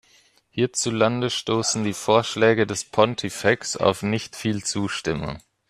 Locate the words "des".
2.65-2.85